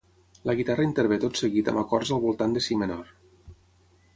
La 0.49 0.53
guitarra 0.59 0.85
intervé 0.87 1.19
tot 1.25 1.37
seguit 1.41 1.69
amb 1.73 1.81
acords 1.83 2.13
al 2.17 2.23
voltant 2.25 2.57
de 2.59 2.65
si 2.69 2.79
menor. 2.85 3.13